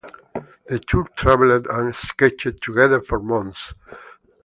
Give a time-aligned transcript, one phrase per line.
[0.65, 3.75] The two travelled and sketched together for months.